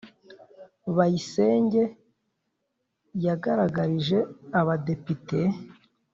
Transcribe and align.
bayisenge 0.95 1.81
yagaragarije 3.25 4.17
abadepite 4.59 5.39